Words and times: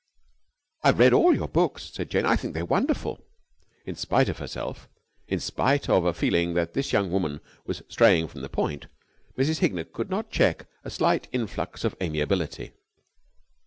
"I've 0.81 0.97
read 0.97 1.13
all 1.13 1.35
your 1.35 1.47
books," 1.47 1.91
said 1.93 2.09
Jane. 2.09 2.25
"I 2.25 2.35
think 2.35 2.55
they're 2.55 2.65
wonderful." 2.65 3.23
In 3.85 3.93
spite 3.95 4.29
of 4.29 4.39
herself, 4.39 4.89
in 5.27 5.39
spite 5.39 5.89
of 5.89 6.05
a 6.05 6.13
feeling 6.15 6.55
that 6.55 6.73
this 6.73 6.91
young 6.91 7.11
woman 7.11 7.39
was 7.67 7.83
straying 7.87 8.27
from 8.29 8.41
the 8.41 8.49
point, 8.49 8.87
Mrs. 9.37 9.59
Hignett 9.59 9.93
could 9.93 10.09
not 10.09 10.31
check 10.31 10.65
a 10.83 10.89
slight 10.89 11.27
influx 11.31 11.83
of 11.83 11.95
amiability. 12.01 12.71